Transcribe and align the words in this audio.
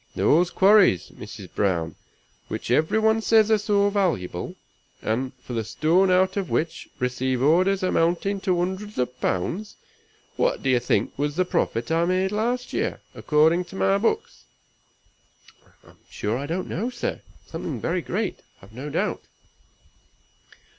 Those 0.15 0.49
quarries, 0.49 1.09
Mrs. 1.13 1.53
Browne, 1.53 1.93
which 2.47 2.71
every 2.71 2.97
one 2.97 3.21
says 3.21 3.51
are 3.51 3.59
so 3.59 3.87
valuable, 3.91 4.55
and 4.99 5.31
for 5.43 5.53
the 5.53 5.63
stone 5.63 6.09
out 6.09 6.37
of 6.37 6.49
which 6.49 6.89
receive 6.97 7.39
orders 7.43 7.83
amounting 7.83 8.39
to 8.41 8.57
hundreds 8.57 8.97
of 8.97 9.21
pounds, 9.21 9.75
what 10.37 10.63
d'ye 10.63 10.79
think 10.79 11.13
was 11.19 11.35
the 11.35 11.45
profit 11.45 11.91
I 11.91 12.05
made 12.05 12.31
last 12.31 12.73
year, 12.73 12.99
according 13.13 13.65
to 13.65 13.75
my 13.75 13.99
books?" 13.99 14.45
"I'm 15.85 15.97
sure 16.09 16.35
I 16.35 16.47
don't 16.47 16.67
know, 16.67 16.89
sir; 16.89 17.21
something 17.45 17.79
very 17.79 18.01
great, 18.01 18.39
I've 18.59 18.73
no 18.73 18.89
doubt." 18.89 19.21